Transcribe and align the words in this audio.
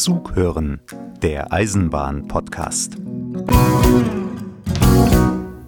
Zug 0.00 0.34
hören, 0.34 0.80
der 1.20 1.52
Eisenbahn-Podcast. 1.52 2.96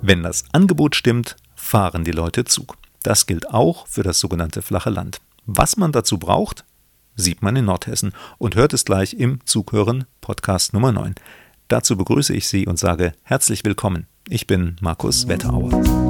Wenn 0.00 0.22
das 0.22 0.44
Angebot 0.52 0.96
stimmt, 0.96 1.36
fahren 1.54 2.02
die 2.02 2.12
Leute 2.12 2.46
Zug. 2.46 2.78
Das 3.02 3.26
gilt 3.26 3.50
auch 3.50 3.86
für 3.86 4.02
das 4.02 4.20
sogenannte 4.20 4.62
flache 4.62 4.88
Land. 4.88 5.20
Was 5.44 5.76
man 5.76 5.92
dazu 5.92 6.16
braucht, 6.16 6.64
sieht 7.14 7.42
man 7.42 7.56
in 7.56 7.66
Nordhessen 7.66 8.14
und 8.38 8.54
hört 8.54 8.72
es 8.72 8.86
gleich 8.86 9.12
im 9.12 9.44
Zughören 9.44 10.06
Podcast 10.22 10.72
Nummer 10.72 10.92
9. 10.92 11.14
Dazu 11.68 11.98
begrüße 11.98 12.32
ich 12.32 12.48
Sie 12.48 12.66
und 12.66 12.78
sage 12.78 13.12
herzlich 13.24 13.66
willkommen. 13.66 14.06
Ich 14.30 14.46
bin 14.46 14.76
Markus 14.80 15.28
Wetterauer. 15.28 16.01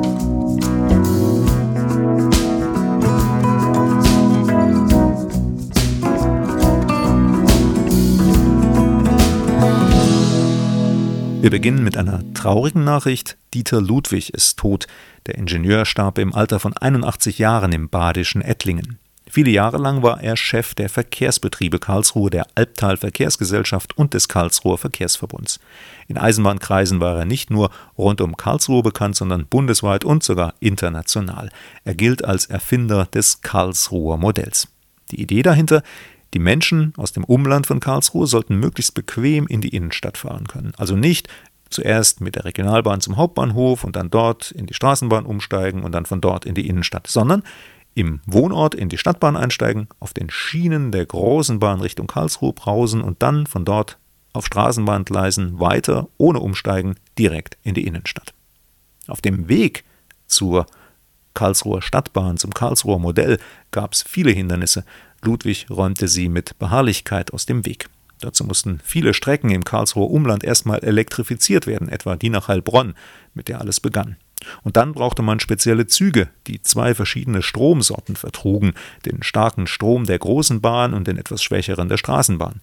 Wir 11.43 11.51
beginnen 11.51 11.83
mit 11.83 11.97
einer 11.97 12.23
traurigen 12.35 12.85
Nachricht. 12.85 13.37
Dieter 13.53 13.81
Ludwig 13.81 14.33
ist 14.33 14.61
tot. 14.61 14.87
Der 15.27 15.35
Ingenieur 15.35 15.87
starb 15.87 16.19
im 16.19 16.33
Alter 16.33 16.61
von 16.61 16.73
81 16.77 17.41
Jahren 17.41 17.73
im 17.73 17.89
badischen 17.89 18.43
Ettlingen. 18.43 19.01
Viele 19.29 19.51
Jahre 19.51 19.79
lang 19.79 20.05
war 20.05 20.23
er 20.23 20.37
Chef 20.37 20.77
der 20.77 20.89
Verkehrsbetriebe 20.89 21.81
Karlsruhe, 21.81 22.31
der 22.31 22.47
Albtal 22.55 22.97
Verkehrsgesellschaft 22.97 23.99
und 23.99 24.15
des 24.15 24.29
Karlsruher 24.29 24.79
Verkehrsverbunds. 24.79 25.59
In 26.07 26.17
Eisenbahnkreisen 26.17 27.01
war 27.01 27.19
er 27.19 27.25
nicht 27.25 27.51
nur 27.51 27.73
rund 27.99 28.21
um 28.21 28.37
Karlsruhe 28.37 28.85
bekannt, 28.85 29.17
sondern 29.17 29.47
bundesweit 29.47 30.05
und 30.05 30.23
sogar 30.23 30.55
international. 30.61 31.51
Er 31.83 31.97
gilt 31.97 32.25
als 32.25 32.47
Erfinder 32.47 33.07
des 33.07 33.41
Karlsruher 33.41 34.17
Modells. 34.17 34.69
Die 35.11 35.21
Idee 35.21 35.43
dahinter, 35.43 35.83
die 36.35 36.39
Menschen 36.39 36.93
aus 36.97 37.13
dem 37.13 37.25
Umland 37.25 37.67
von 37.67 37.81
Karlsruhe 37.81 38.27
sollten 38.27 38.57
möglichst 38.57 38.95
bequem 38.95 39.47
in 39.47 39.61
die 39.61 39.75
Innenstadt 39.75 40.19
fahren 40.19 40.49
können. 40.49 40.73
Also 40.77 40.97
nicht 40.97 41.29
zuerst 41.69 42.21
mit 42.21 42.37
der 42.37 42.45
Regionalbahn 42.45 43.01
zum 43.01 43.17
Hauptbahnhof 43.17 43.85
und 43.85 43.97
dann 43.97 44.11
dort 44.11 44.51
in 44.51 44.67
die 44.67 44.75
Straßenbahn 44.75 45.27
umsteigen 45.27 45.83
und 45.83 45.93
dann 45.93 46.07
von 46.07 46.21
dort 46.21 46.45
in 46.45 46.55
die 46.55 46.69
Innenstadt, 46.69 47.07
sondern 47.07 47.43
im 47.95 48.21
Wohnort 48.27 48.75
in 48.75 48.89
die 48.89 48.99
Stadtbahn 48.99 49.37
einsteigen, 49.37 49.89
auf 50.01 50.15
den 50.15 50.31
Schienen 50.31 50.93
der 50.93 51.05
großen 51.05 51.59
Bahn 51.59 51.81
Richtung 51.81 52.07
Karlsruhe 52.07 52.53
brausen 52.53 53.03
und 53.03 53.23
dann 53.23 53.47
von 53.47 53.65
dort 53.65 53.99
auf 54.33 54.47
Straßenbahngleisen 54.47 55.61
weiter, 55.61 56.09
ohne 56.17 56.41
Umsteigen, 56.41 56.95
direkt 57.19 57.59
in 57.63 57.75
die 57.75 57.87
Innenstadt. 57.87 58.33
Auf 59.09 59.21
dem 59.21 59.49
Weg 59.49 59.85
zur 60.27 60.67
Karlsruher 61.35 61.83
Stadtbahn, 61.83 62.39
zum 62.39 62.55
Karlsruher 62.55 62.99
Modell, 62.99 63.39
gab 63.71 63.93
es 63.93 64.03
viele 64.03 64.31
Hindernisse, 64.31 64.85
Ludwig 65.23 65.67
räumte 65.71 66.09
sie 66.09 66.29
mit 66.29 66.59
Beharrlichkeit 66.59 67.33
aus 67.33 67.47
dem 67.47 67.65
Weg. 67.65 67.89
Dazu 68.21 68.45
mussten 68.45 68.81
viele 68.85 69.15
Strecken 69.15 69.51
im 69.51 69.65
Karlsruher 69.65 70.11
Umland 70.11 70.45
erstmal 70.45 70.81
elektrifiziert 70.81 71.67
werden, 71.67 71.89
etwa 71.89 72.17
die 72.17 72.29
nach 72.29 72.49
Heilbronn, 72.49 72.95
mit 73.35 73.49
der 73.49 73.61
alles 73.61 73.81
begann. 73.81 74.17
Und 74.63 74.77
dann 74.77 74.93
brauchte 74.93 75.23
man 75.23 75.41
spezielle 75.41 75.87
Züge, 75.87 76.29
die 76.47 76.63
zwei 76.63 76.95
verschiedene 76.95 77.43
Stromsorten 77.43 78.17
vertrugen, 78.17 78.75
den 79.07 79.23
starken 79.23 79.67
Strom 79.67 80.05
der 80.07 80.19
großen 80.19 80.61
Bahn 80.61 80.95
und 80.95 81.07
den 81.07 81.19
etwas 81.19 81.43
schwächeren 81.43 81.89
der 81.89 81.97
Straßenbahn. 81.97 82.61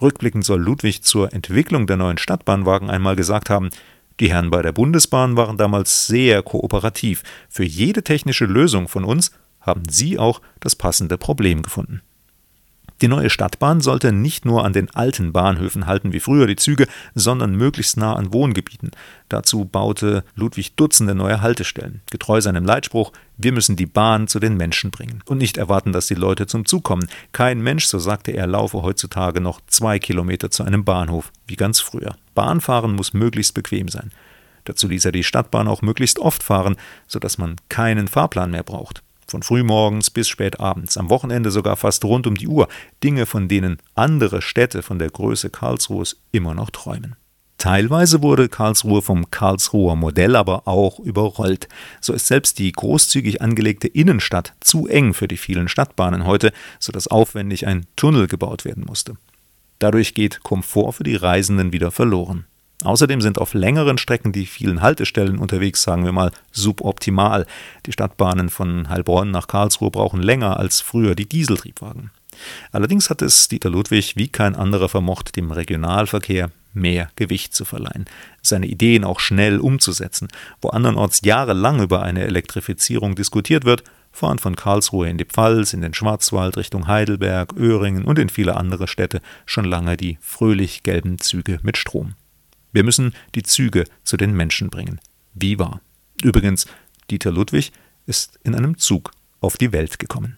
Rückblickend 0.00 0.44
soll 0.44 0.60
Ludwig 0.60 1.02
zur 1.02 1.32
Entwicklung 1.32 1.86
der 1.86 1.96
neuen 1.96 2.18
Stadtbahnwagen 2.18 2.88
einmal 2.88 3.16
gesagt 3.16 3.50
haben, 3.50 3.70
die 4.20 4.30
Herren 4.30 4.50
bei 4.50 4.62
der 4.62 4.72
Bundesbahn 4.72 5.36
waren 5.36 5.58
damals 5.58 6.06
sehr 6.06 6.42
kooperativ. 6.42 7.22
Für 7.48 7.64
jede 7.64 8.02
technische 8.02 8.46
Lösung 8.46 8.88
von 8.88 9.04
uns 9.04 9.30
haben 9.60 9.82
sie 9.88 10.18
auch 10.18 10.40
das 10.60 10.76
passende 10.76 11.18
Problem 11.18 11.62
gefunden. 11.62 12.02
Die 13.00 13.06
neue 13.06 13.30
Stadtbahn 13.30 13.80
sollte 13.80 14.10
nicht 14.10 14.44
nur 14.44 14.64
an 14.64 14.72
den 14.72 14.90
alten 14.90 15.32
Bahnhöfen 15.32 15.86
halten 15.86 16.12
wie 16.12 16.18
früher 16.18 16.48
die 16.48 16.56
Züge, 16.56 16.88
sondern 17.14 17.54
möglichst 17.54 17.96
nah 17.96 18.16
an 18.16 18.32
Wohngebieten. 18.32 18.90
Dazu 19.28 19.64
baute 19.64 20.24
Ludwig 20.34 20.74
Dutzende 20.74 21.14
neue 21.14 21.40
Haltestellen, 21.40 22.00
getreu 22.10 22.40
seinem 22.40 22.64
Leitspruch 22.64 23.12
Wir 23.36 23.52
müssen 23.52 23.76
die 23.76 23.86
Bahn 23.86 24.26
zu 24.26 24.40
den 24.40 24.56
Menschen 24.56 24.90
bringen 24.90 25.22
und 25.26 25.38
nicht 25.38 25.58
erwarten, 25.58 25.92
dass 25.92 26.08
die 26.08 26.14
Leute 26.14 26.48
zum 26.48 26.64
Zug 26.64 26.82
kommen. 26.82 27.06
Kein 27.30 27.60
Mensch, 27.60 27.86
so 27.86 28.00
sagte 28.00 28.32
er, 28.32 28.48
laufe 28.48 28.82
heutzutage 28.82 29.40
noch 29.40 29.60
zwei 29.68 30.00
Kilometer 30.00 30.50
zu 30.50 30.64
einem 30.64 30.84
Bahnhof, 30.84 31.30
wie 31.46 31.56
ganz 31.56 31.78
früher. 31.78 32.16
Bahnfahren 32.34 32.96
muss 32.96 33.14
möglichst 33.14 33.54
bequem 33.54 33.86
sein. 33.88 34.10
Dazu 34.64 34.88
ließ 34.88 35.04
er 35.04 35.12
die 35.12 35.24
Stadtbahn 35.24 35.68
auch 35.68 35.82
möglichst 35.82 36.18
oft 36.18 36.42
fahren, 36.42 36.74
sodass 37.06 37.38
man 37.38 37.56
keinen 37.68 38.08
Fahrplan 38.08 38.50
mehr 38.50 38.64
braucht. 38.64 39.04
Von 39.30 39.42
frühmorgens 39.42 40.08
bis 40.08 40.26
spät 40.26 40.58
abends, 40.58 40.96
am 40.96 41.10
Wochenende 41.10 41.50
sogar 41.50 41.76
fast 41.76 42.02
rund 42.04 42.26
um 42.26 42.34
die 42.34 42.48
Uhr. 42.48 42.66
Dinge, 43.04 43.26
von 43.26 43.46
denen 43.46 43.76
andere 43.94 44.40
Städte 44.40 44.82
von 44.82 44.98
der 44.98 45.10
Größe 45.10 45.50
Karlsruhes 45.50 46.22
immer 46.32 46.54
noch 46.54 46.70
träumen. 46.70 47.14
Teilweise 47.58 48.22
wurde 48.22 48.48
Karlsruhe 48.48 49.02
vom 49.02 49.30
Karlsruher 49.30 49.96
Modell 49.96 50.34
aber 50.36 50.66
auch 50.66 50.98
überrollt. 51.00 51.68
So 52.00 52.14
ist 52.14 52.28
selbst 52.28 52.58
die 52.58 52.72
großzügig 52.72 53.42
angelegte 53.42 53.88
Innenstadt 53.88 54.54
zu 54.60 54.86
eng 54.86 55.12
für 55.12 55.28
die 55.28 55.36
vielen 55.36 55.68
Stadtbahnen 55.68 56.24
heute, 56.24 56.52
sodass 56.78 57.08
aufwendig 57.08 57.66
ein 57.66 57.84
Tunnel 57.96 58.28
gebaut 58.28 58.64
werden 58.64 58.84
musste. 58.86 59.16
Dadurch 59.78 60.14
geht 60.14 60.42
Komfort 60.42 60.92
für 60.92 61.04
die 61.04 61.16
Reisenden 61.16 61.72
wieder 61.72 61.90
verloren. 61.90 62.46
Außerdem 62.84 63.20
sind 63.20 63.38
auf 63.38 63.54
längeren 63.54 63.98
Strecken 63.98 64.32
die 64.32 64.46
vielen 64.46 64.82
Haltestellen 64.82 65.38
unterwegs, 65.38 65.82
sagen 65.82 66.04
wir 66.04 66.12
mal, 66.12 66.30
suboptimal. 66.52 67.46
Die 67.86 67.92
Stadtbahnen 67.92 68.50
von 68.50 68.88
Heilbronn 68.88 69.30
nach 69.32 69.48
Karlsruhe 69.48 69.90
brauchen 69.90 70.22
länger 70.22 70.58
als 70.58 70.80
früher 70.80 71.16
die 71.16 71.28
Dieseltriebwagen. 71.28 72.10
Allerdings 72.70 73.10
hat 73.10 73.20
es 73.20 73.48
Dieter 73.48 73.70
Ludwig 73.70 74.14
wie 74.16 74.28
kein 74.28 74.54
anderer 74.54 74.88
vermocht, 74.88 75.34
dem 75.34 75.50
Regionalverkehr 75.50 76.50
mehr 76.72 77.10
Gewicht 77.16 77.54
zu 77.54 77.64
verleihen, 77.64 78.04
seine 78.42 78.66
Ideen 78.66 79.02
auch 79.02 79.18
schnell 79.18 79.58
umzusetzen. 79.58 80.28
Wo 80.60 80.68
andernorts 80.68 81.22
jahrelang 81.24 81.82
über 81.82 82.02
eine 82.02 82.24
Elektrifizierung 82.24 83.16
diskutiert 83.16 83.64
wird, 83.64 83.82
fahren 84.12 84.38
von 84.38 84.54
Karlsruhe 84.54 85.08
in 85.08 85.18
die 85.18 85.24
Pfalz, 85.24 85.72
in 85.72 85.80
den 85.80 85.94
Schwarzwald, 85.94 86.56
Richtung 86.56 86.86
Heidelberg, 86.86 87.54
Öhringen 87.56 88.04
und 88.04 88.20
in 88.20 88.28
viele 88.28 88.56
andere 88.56 88.86
Städte 88.86 89.20
schon 89.46 89.64
lange 89.64 89.96
die 89.96 90.18
fröhlich 90.20 90.84
gelben 90.84 91.18
Züge 91.18 91.58
mit 91.62 91.76
Strom. 91.76 92.14
Wir 92.72 92.84
müssen 92.84 93.14
die 93.34 93.42
Züge 93.42 93.84
zu 94.04 94.16
den 94.16 94.34
Menschen 94.34 94.70
bringen. 94.70 95.00
Wie 95.34 95.58
wahr. 95.58 95.80
Übrigens, 96.22 96.66
Dieter 97.10 97.32
Ludwig 97.32 97.72
ist 98.06 98.38
in 98.44 98.54
einem 98.54 98.76
Zug 98.76 99.12
auf 99.40 99.56
die 99.56 99.72
Welt 99.72 99.98
gekommen. 99.98 100.36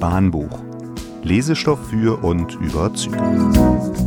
Bahnbuch. 0.00 0.62
Lesestoff 1.22 1.90
für 1.90 2.22
und 2.22 2.54
über 2.54 2.94
Züge. 2.94 4.05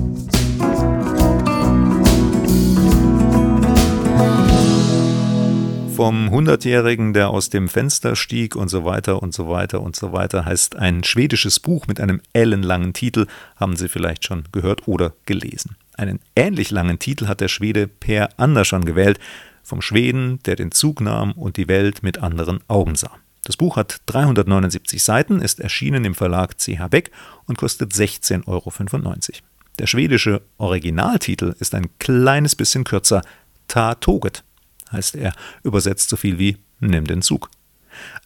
Vom 5.99 6.31
Hundertjährigen, 6.31 7.11
der 7.11 7.29
aus 7.29 7.49
dem 7.49 7.67
Fenster 7.67 8.15
stieg 8.15 8.55
und 8.55 8.69
so 8.69 8.85
weiter 8.85 9.21
und 9.21 9.33
so 9.33 9.49
weiter 9.49 9.81
und 9.81 9.97
so 9.97 10.13
weiter, 10.13 10.45
heißt 10.45 10.77
ein 10.77 11.03
schwedisches 11.03 11.59
Buch 11.59 11.87
mit 11.87 11.99
einem 11.99 12.21
ellenlangen 12.31 12.93
Titel, 12.93 13.27
haben 13.57 13.75
Sie 13.75 13.89
vielleicht 13.89 14.23
schon 14.23 14.45
gehört 14.53 14.87
oder 14.87 15.11
gelesen. 15.25 15.75
Einen 15.97 16.21
ähnlich 16.37 16.71
langen 16.71 16.99
Titel 16.99 17.27
hat 17.27 17.41
der 17.41 17.49
Schwede 17.49 17.89
Per 17.89 18.29
Andersson 18.37 18.85
gewählt, 18.85 19.19
vom 19.61 19.81
Schweden, 19.81 20.39
der 20.45 20.55
den 20.55 20.71
Zug 20.71 21.01
nahm 21.01 21.33
und 21.33 21.57
die 21.57 21.67
Welt 21.67 22.01
mit 22.01 22.19
anderen 22.19 22.61
Augen 22.69 22.95
sah. 22.95 23.11
Das 23.43 23.57
Buch 23.57 23.75
hat 23.75 23.97
379 24.05 25.03
Seiten, 25.03 25.41
ist 25.41 25.59
erschienen 25.59 26.05
im 26.05 26.15
Verlag 26.15 26.57
CH 26.57 26.87
Beck 26.89 27.11
und 27.45 27.57
kostet 27.57 27.91
16,95 27.91 28.47
Euro. 28.47 28.71
Der 29.79 29.87
schwedische 29.87 30.43
Originaltitel 30.59 31.55
ist 31.59 31.75
ein 31.75 31.89
kleines 31.99 32.55
bisschen 32.55 32.85
kürzer, 32.85 33.21
Ta 33.67 33.95
Toget 33.95 34.45
heißt 34.91 35.15
er, 35.15 35.33
übersetzt 35.63 36.09
so 36.09 36.17
viel 36.17 36.39
wie 36.39 36.57
Nimm 36.79 37.05
den 37.05 37.21
Zug. 37.21 37.49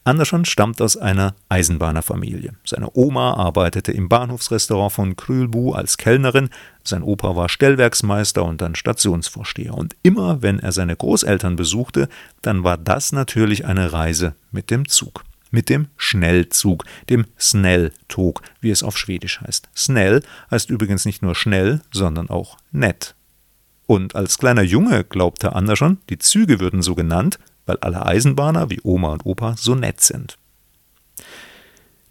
Andersson 0.04 0.45
stammt 0.45 0.81
aus 0.81 0.98
einer 0.98 1.36
Eisenbahnerfamilie. 1.50 2.54
Seine 2.65 2.89
Oma 2.94 3.36
arbeitete 3.36 3.92
im 3.92 4.10
Bahnhofsrestaurant 4.10 4.92
von 4.92 5.15
Krülbu 5.15 5.74
als 5.74 5.98
Kellnerin, 5.98 6.50
sein 6.83 7.04
Opa 7.04 7.36
war 7.36 7.48
Stellwerksmeister 7.48 8.44
und 8.44 8.60
dann 8.60 8.75
Stationsvorsteher. 8.75 9.74
Und 9.74 9.95
immer 10.04 10.42
wenn 10.42 10.60
er 10.60 10.74
seine 10.74 10.95
Großeltern 10.95 11.56
besuchte, 11.56 12.10
dann 12.42 12.63
war 12.63 12.77
das 12.77 13.13
natürlich 13.13 13.66
eine 13.66 13.94
Reise 13.94 14.36
mit 14.51 14.69
dem 14.69 14.88
Zug. 14.88 15.24
Mit 15.51 15.69
dem 15.69 15.88
Schnellzug, 15.98 16.83
dem 17.09 17.25
Snelltog, 17.39 18.42
wie 18.59 18.71
es 18.71 18.83
auf 18.83 18.98
Schwedisch 18.98 19.39
heißt. 19.39 19.69
Snell 19.75 20.24
heißt 20.50 20.69
übrigens 20.69 21.06
nicht 21.06 21.21
nur 21.21 21.36
schnell, 21.36 21.81
sondern 21.92 22.30
auch 22.30 22.57
nett. 22.71 23.16
Und 23.85 24.15
als 24.15 24.38
kleiner 24.38 24.63
Junge 24.63 25.03
glaubte 25.03 25.51
schon, 25.75 25.97
die 26.09 26.18
Züge 26.18 26.59
würden 26.59 26.81
so 26.81 26.95
genannt, 26.95 27.39
weil 27.65 27.77
alle 27.77 28.06
Eisenbahner 28.06 28.69
wie 28.69 28.81
Oma 28.83 29.13
und 29.13 29.25
Opa 29.25 29.56
so 29.57 29.75
nett 29.75 30.01
sind. 30.01 30.38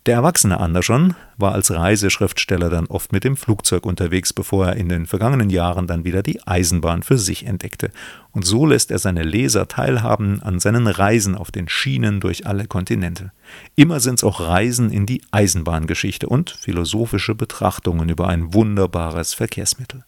Der 0.06 0.16
erwachsene 0.16 0.58
Anderson 0.58 1.14
war 1.36 1.52
als 1.52 1.70
Reiseschriftsteller 1.70 2.70
dann 2.70 2.86
oft 2.86 3.12
mit 3.12 3.22
dem 3.22 3.36
Flugzeug 3.36 3.86
unterwegs, 3.86 4.32
bevor 4.32 4.66
er 4.66 4.76
in 4.76 4.88
den 4.88 5.06
vergangenen 5.06 5.48
Jahren 5.48 5.86
dann 5.86 6.02
wieder 6.02 6.24
die 6.24 6.44
Eisenbahn 6.44 7.04
für 7.04 7.18
sich 7.18 7.46
entdeckte. 7.46 7.92
Und 8.32 8.44
so 8.44 8.66
lässt 8.66 8.90
er 8.90 8.98
seine 8.98 9.22
Leser 9.22 9.68
teilhaben 9.68 10.42
an 10.42 10.58
seinen 10.58 10.88
Reisen 10.88 11.36
auf 11.36 11.52
den 11.52 11.68
Schienen 11.68 12.18
durch 12.18 12.48
alle 12.48 12.66
Kontinente. 12.66 13.30
Immer 13.76 14.00
sind 14.00 14.16
es 14.16 14.24
auch 14.24 14.40
Reisen 14.40 14.90
in 14.90 15.06
die 15.06 15.22
Eisenbahngeschichte 15.30 16.28
und 16.28 16.50
philosophische 16.50 17.36
Betrachtungen 17.36 18.08
über 18.08 18.26
ein 18.26 18.52
wunderbares 18.52 19.34
Verkehrsmittel. 19.34 20.04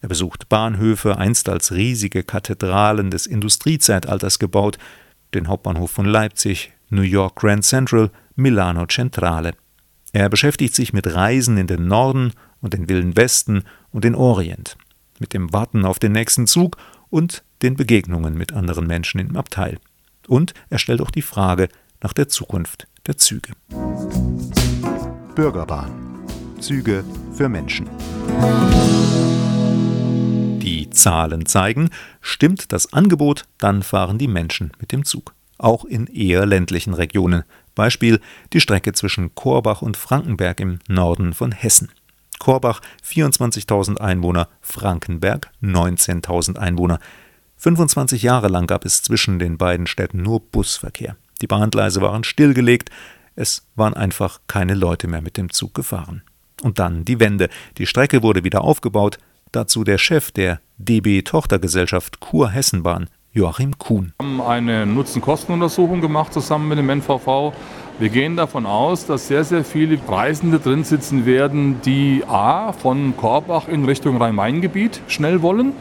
Er 0.00 0.08
besucht 0.08 0.48
Bahnhöfe, 0.48 1.18
einst 1.18 1.48
als 1.48 1.72
riesige 1.72 2.22
Kathedralen 2.22 3.10
des 3.10 3.26
Industriezeitalters 3.26 4.38
gebaut, 4.38 4.78
den 5.34 5.48
Hauptbahnhof 5.48 5.90
von 5.90 6.06
Leipzig, 6.06 6.72
New 6.90 7.02
York 7.02 7.36
Grand 7.36 7.64
Central, 7.64 8.10
Milano 8.36 8.86
Centrale. 8.86 9.52
Er 10.12 10.28
beschäftigt 10.28 10.74
sich 10.74 10.92
mit 10.92 11.06
Reisen 11.12 11.58
in 11.58 11.66
den 11.66 11.86
Norden 11.86 12.32
und 12.60 12.74
den 12.74 12.88
Wilden 12.88 13.16
Westen 13.16 13.64
und 13.90 14.04
den 14.04 14.14
Orient, 14.14 14.76
mit 15.18 15.34
dem 15.34 15.52
Warten 15.52 15.84
auf 15.84 15.98
den 15.98 16.12
nächsten 16.12 16.46
Zug 16.46 16.76
und 17.10 17.42
den 17.62 17.76
Begegnungen 17.76 18.34
mit 18.34 18.52
anderen 18.52 18.86
Menschen 18.86 19.20
im 19.20 19.36
Abteil. 19.36 19.78
Und 20.28 20.54
er 20.70 20.78
stellt 20.78 21.00
auch 21.00 21.10
die 21.10 21.22
Frage 21.22 21.68
nach 22.02 22.12
der 22.12 22.28
Zukunft 22.28 22.86
der 23.06 23.16
Züge. 23.16 23.52
Bürgerbahn. 25.34 25.90
Züge 26.60 27.04
für 27.32 27.48
Menschen. 27.48 27.88
Zahlen 30.90 31.46
zeigen, 31.46 31.90
stimmt 32.20 32.72
das 32.72 32.92
Angebot, 32.92 33.44
dann 33.58 33.82
fahren 33.82 34.18
die 34.18 34.28
Menschen 34.28 34.72
mit 34.80 34.92
dem 34.92 35.04
Zug. 35.04 35.34
Auch 35.58 35.84
in 35.84 36.06
eher 36.06 36.46
ländlichen 36.46 36.94
Regionen. 36.94 37.44
Beispiel 37.74 38.20
die 38.52 38.60
Strecke 38.60 38.92
zwischen 38.92 39.34
Korbach 39.34 39.82
und 39.82 39.96
Frankenberg 39.96 40.60
im 40.60 40.78
Norden 40.88 41.34
von 41.34 41.52
Hessen. 41.52 41.90
Korbach 42.38 42.80
24.000 43.04 43.98
Einwohner, 43.98 44.48
Frankenberg 44.60 45.50
19.000 45.62 46.56
Einwohner. 46.56 47.00
25 47.56 48.22
Jahre 48.22 48.48
lang 48.48 48.66
gab 48.66 48.84
es 48.84 49.02
zwischen 49.02 49.38
den 49.38 49.58
beiden 49.58 49.86
Städten 49.88 50.22
nur 50.22 50.40
Busverkehr. 50.40 51.16
Die 51.40 51.48
Bahngleise 51.48 52.00
waren 52.00 52.24
stillgelegt, 52.24 52.90
es 53.34 53.66
waren 53.76 53.94
einfach 53.94 54.40
keine 54.46 54.74
Leute 54.74 55.08
mehr 55.08 55.22
mit 55.22 55.36
dem 55.36 55.50
Zug 55.50 55.74
gefahren. 55.74 56.22
Und 56.62 56.78
dann 56.78 57.04
die 57.04 57.20
Wende. 57.20 57.48
Die 57.76 57.86
Strecke 57.86 58.22
wurde 58.22 58.42
wieder 58.42 58.62
aufgebaut, 58.62 59.18
dazu 59.52 59.84
der 59.84 59.98
Chef 59.98 60.32
der 60.32 60.60
DB-Tochtergesellschaft 60.78 62.20
Kur-Hessenbahn, 62.20 63.08
Joachim 63.32 63.78
Kuhn. 63.78 64.12
Wir 64.18 64.26
haben 64.26 64.40
eine 64.40 64.86
Nutzen-Kosten-Untersuchung 64.86 66.00
gemacht 66.00 66.32
zusammen 66.32 66.68
mit 66.68 66.78
dem 66.78 66.88
NVV. 66.88 67.52
Wir 67.98 68.08
gehen 68.10 68.36
davon 68.36 68.64
aus, 68.64 69.04
dass 69.04 69.26
sehr, 69.26 69.42
sehr 69.42 69.64
viele 69.64 69.98
Reisende 70.06 70.60
drin 70.60 70.84
sitzen 70.84 71.26
werden, 71.26 71.80
die 71.84 72.22
A 72.28 72.72
von 72.72 73.16
Korbach 73.16 73.66
in 73.66 73.84
Richtung 73.84 74.18
Rhein-Main-Gebiet 74.18 75.00
schnell 75.08 75.42
wollen. 75.42 75.72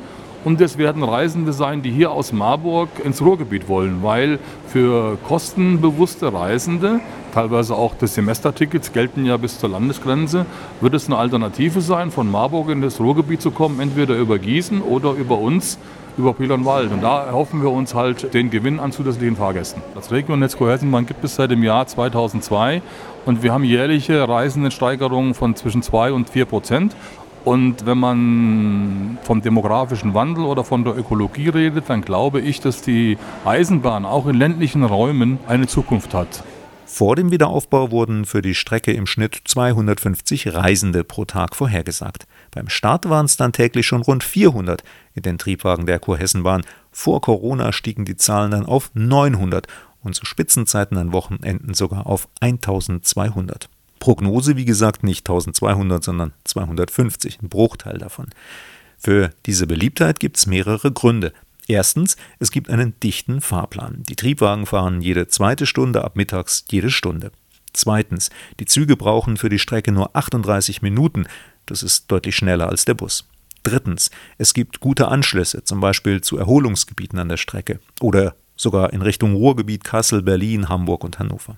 Und 0.47 0.61
es 0.61 0.77
werden 0.77 1.03
Reisende 1.03 1.51
sein, 1.51 1.81
die 1.81 1.91
hier 1.91 2.09
aus 2.09 2.31
Marburg 2.31 2.87
ins 3.03 3.21
Ruhrgebiet 3.21 3.67
wollen, 3.67 4.01
weil 4.01 4.39
für 4.65 5.17
kostenbewusste 5.27 6.31
Reisende, 6.31 7.01
teilweise 7.33 7.75
auch 7.75 7.95
des 7.95 8.15
Semestertickets 8.15 8.93
gelten 8.93 9.25
ja 9.25 9.35
bis 9.35 9.59
zur 9.59 9.67
Landesgrenze, 9.67 10.45
wird 10.79 10.93
es 10.93 11.07
eine 11.07 11.17
Alternative 11.17 11.81
sein, 11.81 12.11
von 12.11 12.31
Marburg 12.31 12.69
in 12.69 12.79
das 12.79 13.01
Ruhrgebiet 13.01 13.41
zu 13.41 13.51
kommen, 13.51 13.81
entweder 13.81 14.15
über 14.15 14.39
Gießen 14.39 14.81
oder 14.81 15.11
über 15.11 15.37
uns 15.37 15.79
über 16.17 16.33
Wald. 16.39 16.93
Und 16.93 17.03
da 17.03 17.25
erhoffen 17.25 17.61
wir 17.61 17.69
uns 17.69 17.93
halt 17.93 18.33
den 18.33 18.49
Gewinn 18.49 18.79
an 18.79 18.93
zusätzlichen 18.93 19.35
Fahrgästen. 19.35 19.83
Das 19.95 20.13
Regionetz 20.13 20.55
Kohessenbahn 20.55 21.05
gibt 21.05 21.25
es 21.25 21.35
seit 21.35 21.51
dem 21.51 21.61
Jahr 21.61 21.87
2002 21.87 22.81
und 23.25 23.43
wir 23.43 23.51
haben 23.51 23.65
jährliche 23.65 24.25
Reisendensteigerungen 24.25 25.33
von 25.33 25.57
zwischen 25.57 25.81
2 25.81 26.13
und 26.13 26.29
4 26.29 26.45
Prozent. 26.45 26.95
Und 27.47 27.85
wenn 27.85 27.97
man 27.97 29.17
vom 29.23 29.41
demografischen 29.41 30.13
Wandel 30.13 30.43
oder 30.43 30.65
von 30.65 30.83
der 30.83 30.97
Ökologie 30.97 31.47
redet, 31.47 31.85
dann 31.87 32.01
glaube 32.01 32.41
ich, 32.41 32.59
dass 32.59 32.81
die 32.81 33.17
Eisenbahn 33.45 34.03
auch 34.03 34.27
in 34.27 34.35
ländlichen 34.35 34.83
Räumen 34.83 35.39
eine 35.47 35.65
Zukunft 35.65 36.13
hat. 36.13 36.43
Vor 36.85 37.15
dem 37.15 37.31
Wiederaufbau 37.31 37.89
wurden 37.89 38.25
für 38.25 38.41
die 38.41 38.53
Strecke 38.53 38.91
im 38.91 39.05
Schnitt 39.05 39.39
250 39.45 40.55
Reisende 40.55 41.05
pro 41.05 41.23
Tag 41.23 41.55
vorhergesagt. 41.55 42.27
Beim 42.51 42.67
Start 42.67 43.07
waren 43.07 43.27
es 43.27 43.37
dann 43.37 43.53
täglich 43.53 43.87
schon 43.87 44.01
rund 44.01 44.25
400 44.25 44.83
in 45.13 45.21
den 45.21 45.37
Triebwagen 45.37 45.85
der 45.85 45.99
Kurhessenbahn. 45.99 46.63
Vor 46.91 47.21
Corona 47.21 47.71
stiegen 47.71 48.03
die 48.03 48.17
Zahlen 48.17 48.51
dann 48.51 48.65
auf 48.65 48.91
900 48.93 49.67
und 50.03 50.15
zu 50.15 50.25
Spitzenzeiten 50.25 50.97
an 50.97 51.13
Wochenenden 51.13 51.73
sogar 51.73 52.07
auf 52.07 52.27
1200. 52.41 53.69
Prognose, 53.99 54.55
wie 54.57 54.65
gesagt, 54.65 55.03
nicht 55.03 55.27
1200, 55.27 56.03
sondern 56.03 56.33
250, 56.43 57.41
ein 57.41 57.49
Bruchteil 57.49 57.97
davon. 57.97 58.27
Für 58.97 59.31
diese 59.45 59.67
Beliebtheit 59.67 60.19
gibt 60.19 60.37
es 60.37 60.47
mehrere 60.47 60.91
Gründe. 60.91 61.33
Erstens, 61.67 62.15
es 62.39 62.51
gibt 62.51 62.69
einen 62.69 62.99
dichten 63.01 63.41
Fahrplan. 63.41 64.03
Die 64.09 64.15
Triebwagen 64.15 64.65
fahren 64.65 65.01
jede 65.01 65.27
zweite 65.27 65.65
Stunde, 65.65 66.03
ab 66.03 66.15
mittags 66.15 66.65
jede 66.71 66.89
Stunde. 66.89 67.31
Zweitens, 67.73 68.29
die 68.59 68.65
Züge 68.65 68.95
brauchen 68.95 69.37
für 69.37 69.49
die 69.49 69.59
Strecke 69.59 69.91
nur 69.91 70.15
38 70.15 70.81
Minuten. 70.81 71.27
Das 71.65 71.83
ist 71.83 72.09
deutlich 72.09 72.35
schneller 72.35 72.69
als 72.69 72.85
der 72.85 72.93
Bus. 72.93 73.27
Drittens, 73.63 74.09
es 74.37 74.53
gibt 74.53 74.79
gute 74.79 75.09
Anschlüsse, 75.09 75.63
zum 75.63 75.81
Beispiel 75.81 76.21
zu 76.21 76.37
Erholungsgebieten 76.37 77.19
an 77.19 77.29
der 77.29 77.37
Strecke 77.37 77.79
oder 77.99 78.35
sogar 78.55 78.93
in 78.93 79.01
Richtung 79.01 79.35
Ruhrgebiet 79.35 79.83
Kassel, 79.83 80.21
Berlin, 80.21 80.69
Hamburg 80.69 81.03
und 81.03 81.19
Hannover. 81.19 81.57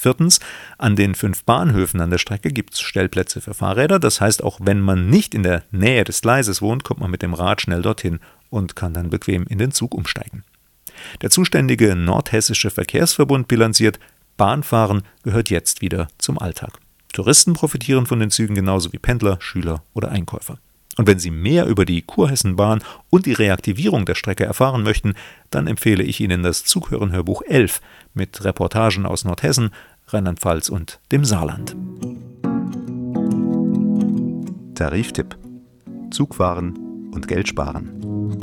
Viertens, 0.00 0.40
an 0.78 0.96
den 0.96 1.14
fünf 1.14 1.44
Bahnhöfen 1.44 2.00
an 2.00 2.10
der 2.10 2.18
Strecke 2.18 2.50
gibt 2.52 2.74
es 2.74 2.80
Stellplätze 2.80 3.40
für 3.40 3.54
Fahrräder. 3.54 3.98
Das 3.98 4.20
heißt, 4.20 4.42
auch 4.42 4.58
wenn 4.62 4.80
man 4.80 5.10
nicht 5.10 5.34
in 5.34 5.42
der 5.42 5.62
Nähe 5.70 6.04
des 6.04 6.22
Gleises 6.22 6.62
wohnt, 6.62 6.84
kommt 6.84 7.00
man 7.00 7.10
mit 7.10 7.22
dem 7.22 7.34
Rad 7.34 7.60
schnell 7.60 7.82
dorthin 7.82 8.18
und 8.48 8.76
kann 8.76 8.94
dann 8.94 9.10
bequem 9.10 9.44
in 9.46 9.58
den 9.58 9.72
Zug 9.72 9.94
umsteigen. 9.94 10.42
Der 11.22 11.30
zuständige 11.30 11.94
Nordhessische 11.96 12.70
Verkehrsverbund 12.70 13.46
bilanziert, 13.46 14.00
Bahnfahren 14.36 15.02
gehört 15.22 15.50
jetzt 15.50 15.82
wieder 15.82 16.08
zum 16.18 16.38
Alltag. 16.38 16.78
Touristen 17.12 17.52
profitieren 17.52 18.06
von 18.06 18.20
den 18.20 18.30
Zügen 18.30 18.54
genauso 18.54 18.92
wie 18.92 18.98
Pendler, 18.98 19.36
Schüler 19.40 19.82
oder 19.92 20.10
Einkäufer. 20.10 20.58
Und 20.96 21.06
wenn 21.06 21.18
Sie 21.18 21.30
mehr 21.30 21.66
über 21.66 21.84
die 21.84 22.02
Kurhessenbahn 22.02 22.82
und 23.10 23.26
die 23.26 23.32
Reaktivierung 23.32 24.06
der 24.06 24.14
Strecke 24.14 24.44
erfahren 24.44 24.82
möchten, 24.82 25.14
dann 25.48 25.66
empfehle 25.66 26.02
ich 26.02 26.20
Ihnen 26.20 26.42
das 26.42 26.64
Zughören-Hörbuch 26.64 27.42
11 27.46 27.80
mit 28.12 28.44
Reportagen 28.44 29.06
aus 29.06 29.24
Nordhessen, 29.24 29.70
Rheinland-Pfalz 30.12 30.68
und 30.68 31.00
dem 31.12 31.24
Saarland. 31.24 31.76
Tariftipp: 34.74 35.36
Zugfahren 36.10 37.10
und 37.12 37.28
Geld 37.28 37.48
sparen. 37.48 38.38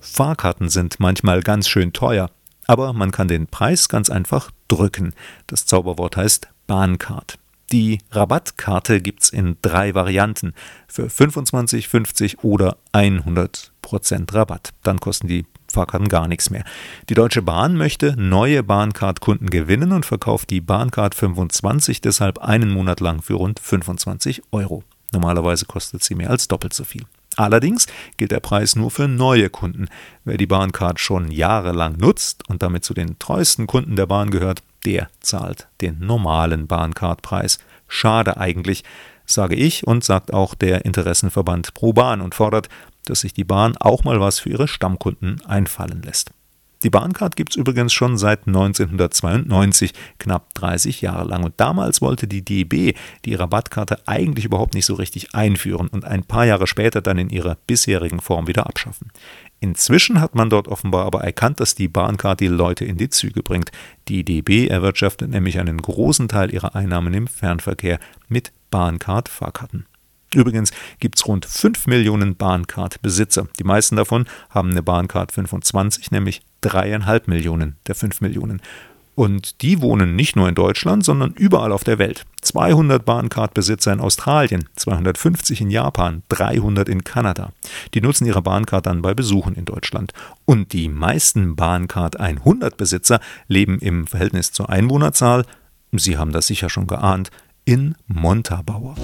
Fahrkarten 0.00 0.68
sind 0.68 1.00
manchmal 1.00 1.42
ganz 1.42 1.68
schön 1.68 1.92
teuer, 1.92 2.30
aber 2.66 2.92
man 2.92 3.10
kann 3.10 3.28
den 3.28 3.46
Preis 3.46 3.88
ganz 3.88 4.10
einfach 4.10 4.50
drücken. 4.68 5.14
Das 5.46 5.66
Zauberwort 5.66 6.16
heißt 6.16 6.48
Bahncard. 6.66 7.38
Die 7.72 7.98
Rabattkarte 8.12 9.00
gibt's 9.00 9.30
in 9.30 9.56
drei 9.60 9.94
Varianten 9.94 10.54
für 10.86 11.10
25, 11.10 11.88
50 11.88 12.44
oder 12.44 12.76
100 12.92 13.72
Prozent 13.82 14.32
Rabatt. 14.34 14.72
Dann 14.82 15.00
kosten 15.00 15.26
die 15.26 15.46
Fahrkarten 15.76 16.08
gar 16.08 16.26
nichts 16.26 16.48
mehr. 16.48 16.64
Die 17.10 17.14
Deutsche 17.14 17.42
Bahn 17.42 17.76
möchte 17.76 18.14
neue 18.16 18.62
Bahncard-Kunden 18.62 19.50
gewinnen 19.50 19.92
und 19.92 20.06
verkauft 20.06 20.48
die 20.48 20.62
Bahncard 20.62 21.14
25 21.14 22.00
deshalb 22.00 22.38
einen 22.38 22.70
Monat 22.70 23.00
lang 23.00 23.20
für 23.20 23.34
rund 23.34 23.60
25 23.60 24.42
Euro. 24.52 24.84
Normalerweise 25.12 25.66
kostet 25.66 26.02
sie 26.02 26.14
mehr 26.14 26.30
als 26.30 26.48
doppelt 26.48 26.72
so 26.72 26.84
viel. 26.84 27.04
Allerdings 27.36 27.86
gilt 28.16 28.30
der 28.30 28.40
Preis 28.40 28.74
nur 28.74 28.90
für 28.90 29.06
neue 29.06 29.50
Kunden. 29.50 29.88
Wer 30.24 30.38
die 30.38 30.46
Bahncard 30.46 30.98
schon 30.98 31.30
jahrelang 31.30 31.98
nutzt 31.98 32.48
und 32.48 32.62
damit 32.62 32.82
zu 32.82 32.94
den 32.94 33.18
treuesten 33.18 33.66
Kunden 33.66 33.96
der 33.96 34.06
Bahn 34.06 34.30
gehört, 34.30 34.62
der 34.86 35.08
zahlt 35.20 35.68
den 35.82 35.98
normalen 35.98 36.66
Bahncard-Preis. 36.66 37.58
Schade 37.86 38.38
eigentlich, 38.38 38.82
sage 39.26 39.56
ich 39.56 39.86
und 39.86 40.04
sagt 40.04 40.32
auch 40.32 40.54
der 40.54 40.86
Interessenverband 40.86 41.74
Pro 41.74 41.92
Bahn 41.92 42.22
und 42.22 42.34
fordert, 42.34 42.70
dass 43.06 43.20
sich 43.20 43.32
die 43.32 43.44
Bahn 43.44 43.76
auch 43.78 44.04
mal 44.04 44.20
was 44.20 44.38
für 44.38 44.50
ihre 44.50 44.68
Stammkunden 44.68 45.44
einfallen 45.46 46.02
lässt. 46.02 46.30
Die 46.82 46.90
Bahncard 46.90 47.36
gibt 47.36 47.50
es 47.50 47.56
übrigens 47.56 47.92
schon 47.94 48.18
seit 48.18 48.46
1992, 48.46 49.94
knapp 50.18 50.52
30 50.54 51.00
Jahre 51.00 51.26
lang. 51.26 51.42
Und 51.42 51.54
damals 51.56 52.02
wollte 52.02 52.28
die 52.28 52.44
DB 52.44 52.92
die 53.24 53.34
Rabattkarte 53.34 54.06
eigentlich 54.06 54.44
überhaupt 54.44 54.74
nicht 54.74 54.84
so 54.84 54.94
richtig 54.94 55.34
einführen 55.34 55.88
und 55.88 56.04
ein 56.04 56.22
paar 56.22 56.44
Jahre 56.44 56.66
später 56.66 57.00
dann 57.00 57.16
in 57.16 57.30
ihrer 57.30 57.56
bisherigen 57.66 58.20
Form 58.20 58.46
wieder 58.46 58.66
abschaffen. 58.66 59.10
Inzwischen 59.58 60.20
hat 60.20 60.34
man 60.34 60.50
dort 60.50 60.68
offenbar 60.68 61.06
aber 61.06 61.24
erkannt, 61.24 61.60
dass 61.60 61.74
die 61.74 61.88
Bahncard 61.88 62.40
die 62.40 62.46
Leute 62.46 62.84
in 62.84 62.98
die 62.98 63.08
Züge 63.08 63.42
bringt. 63.42 63.72
Die 64.08 64.22
DB 64.22 64.68
erwirtschaftet 64.68 65.30
nämlich 65.30 65.58
einen 65.58 65.80
großen 65.80 66.28
Teil 66.28 66.52
ihrer 66.52 66.74
Einnahmen 66.76 67.14
im 67.14 67.26
Fernverkehr 67.26 67.98
mit 68.28 68.52
Bahncard-Fahrkarten. 68.70 69.86
Übrigens 70.36 70.70
gibt 71.00 71.16
es 71.16 71.26
rund 71.26 71.46
5 71.46 71.86
Millionen 71.86 72.36
Bahncard-Besitzer. 72.36 73.48
Die 73.58 73.64
meisten 73.64 73.96
davon 73.96 74.26
haben 74.50 74.70
eine 74.70 74.82
Bahncard 74.82 75.32
25, 75.32 76.10
nämlich 76.10 76.42
dreieinhalb 76.60 77.26
Millionen 77.26 77.76
der 77.86 77.94
5 77.94 78.20
Millionen. 78.20 78.60
Und 79.14 79.62
die 79.62 79.80
wohnen 79.80 80.14
nicht 80.14 80.36
nur 80.36 80.46
in 80.46 80.54
Deutschland, 80.54 81.06
sondern 81.06 81.32
überall 81.32 81.72
auf 81.72 81.84
der 81.84 81.98
Welt. 81.98 82.26
200 82.42 83.02
Bahncard-Besitzer 83.02 83.94
in 83.94 84.00
Australien, 84.00 84.68
250 84.76 85.62
in 85.62 85.70
Japan, 85.70 86.22
300 86.28 86.86
in 86.90 87.02
Kanada. 87.02 87.52
Die 87.94 88.02
nutzen 88.02 88.26
ihre 88.26 88.42
Bahncard 88.42 88.84
dann 88.84 89.00
bei 89.00 89.14
Besuchen 89.14 89.54
in 89.54 89.64
Deutschland. 89.64 90.12
Und 90.44 90.74
die 90.74 90.90
meisten 90.90 91.56
Bahncard 91.56 92.20
100-Besitzer 92.20 93.20
leben 93.48 93.78
im 93.78 94.06
Verhältnis 94.06 94.52
zur 94.52 94.68
Einwohnerzahl, 94.68 95.46
Sie 95.92 96.18
haben 96.18 96.32
das 96.32 96.48
sicher 96.48 96.68
schon 96.68 96.86
geahnt, 96.86 97.30
in 97.64 97.94
Montabaur. 98.06 98.96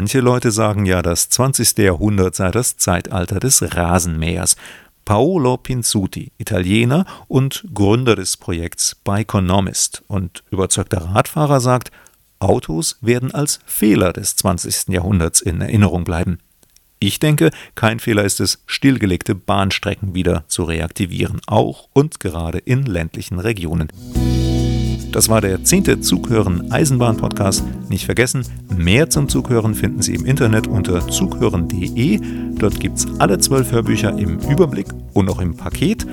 Manche 0.00 0.20
Leute 0.20 0.50
sagen 0.50 0.86
ja, 0.86 1.02
das 1.02 1.28
20. 1.28 1.76
Jahrhundert 1.76 2.34
sei 2.34 2.50
das 2.50 2.78
Zeitalter 2.78 3.38
des 3.38 3.76
Rasenmähers. 3.76 4.56
Paolo 5.04 5.58
Pinzuti, 5.58 6.32
Italiener 6.38 7.04
und 7.28 7.66
Gründer 7.74 8.16
des 8.16 8.38
Projekts 8.38 8.94
Bikeonomist 8.94 10.02
und 10.06 10.42
überzeugter 10.50 11.02
Radfahrer, 11.02 11.60
sagt, 11.60 11.90
Autos 12.38 12.96
werden 13.02 13.34
als 13.34 13.60
Fehler 13.66 14.14
des 14.14 14.36
20. 14.36 14.88
Jahrhunderts 14.88 15.42
in 15.42 15.60
Erinnerung 15.60 16.04
bleiben. 16.04 16.38
Ich 16.98 17.18
denke, 17.18 17.50
kein 17.74 18.00
Fehler 18.00 18.24
ist 18.24 18.40
es, 18.40 18.62
stillgelegte 18.64 19.34
Bahnstrecken 19.34 20.14
wieder 20.14 20.44
zu 20.48 20.62
reaktivieren, 20.62 21.42
auch 21.46 21.90
und 21.92 22.20
gerade 22.20 22.56
in 22.56 22.86
ländlichen 22.86 23.38
Regionen. 23.38 23.92
Das 25.12 25.28
war 25.28 25.40
der 25.40 25.64
zehnte 25.64 26.00
Zughören 26.00 26.70
Eisenbahn 26.70 27.16
Podcast. 27.16 27.64
Nicht 27.88 28.04
vergessen, 28.04 28.44
mehr 28.76 29.10
zum 29.10 29.28
Zughören 29.28 29.74
finden 29.74 30.02
Sie 30.02 30.14
im 30.14 30.24
Internet 30.24 30.66
unter 30.66 31.06
zughören.de. 31.06 32.20
Dort 32.58 32.78
gibt 32.78 32.98
es 32.98 33.06
alle 33.18 33.38
zwölf 33.38 33.72
Hörbücher 33.72 34.16
im 34.16 34.38
Überblick 34.48 34.86
und 35.12 35.28
auch 35.28 35.40
im 35.40 35.56
Paket. 35.56 36.06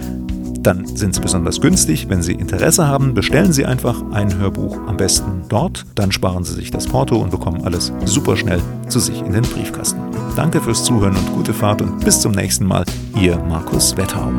Dann 0.60 0.86
sind 0.86 1.16
sie 1.16 1.22
besonders 1.22 1.62
günstig. 1.62 2.10
Wenn 2.10 2.22
Sie 2.22 2.34
Interesse 2.34 2.88
haben, 2.88 3.14
bestellen 3.14 3.54
Sie 3.54 3.66
einfach 3.66 4.04
ein 4.12 4.38
Hörbuch 4.38 4.78
am 4.88 4.98
besten 4.98 5.44
dort. 5.48 5.86
Dann 5.96 6.12
sparen 6.12 6.44
Sie 6.44 6.54
sich 6.56 6.72
das 6.72 6.88
Porto 6.88 7.18
und 7.18 7.30
bekommen 7.30 7.64
alles 7.64 7.94
super 8.06 8.36
schnell 8.36 8.60
zu 8.90 9.00
sich 9.00 9.22
in 9.22 9.32
den 9.32 9.44
Briefkasten. 9.44 10.02
Danke 10.36 10.60
fürs 10.60 10.84
Zuhören 10.84 11.16
und 11.16 11.34
gute 11.34 11.54
Fahrt 11.54 11.82
und 11.82 12.04
bis 12.04 12.20
zum 12.20 12.34
nächsten 12.34 12.66
Mal. 12.66 12.84
Ihr 13.20 13.38
Markus 13.48 13.96
Wetthau. 13.96 14.32